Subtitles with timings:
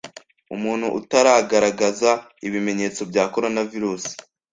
[0.55, 2.11] Umuntu utaragaragaza
[2.47, 4.03] ibimenyetso bya coronavirus